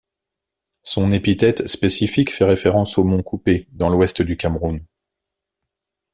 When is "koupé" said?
3.21-3.67